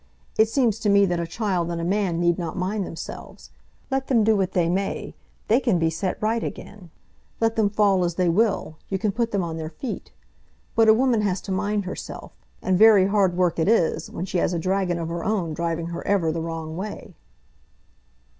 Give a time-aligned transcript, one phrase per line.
[0.35, 3.51] It seems to me that a child and a man need not mind themselves.
[3.91, 5.13] Let them do what they may,
[5.47, 6.89] they can be set right again.
[7.39, 10.11] Let them fall as they will, you can put them on their feet.
[10.73, 12.31] But a woman has to mind herself;
[12.63, 15.85] and very hard work it is when she has a dragon of her own driving
[15.89, 17.13] her ever the wrong way."